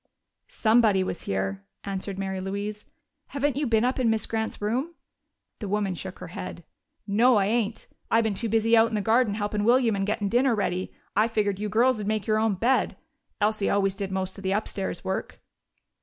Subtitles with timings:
[0.47, 2.87] "Somebody was here," answered Mary Louise.
[3.27, 4.95] "Haven't you been up in Miss Grant's room?"
[5.59, 6.63] The woman shook her head.
[7.05, 7.85] "No, I ain't.
[8.09, 10.91] I've been too busy out in the garden helpin' William and gettin' dinner ready.
[11.15, 12.97] I figured you girls'd make your own bed.
[13.39, 15.39] Elsie always did most of the upstairs work."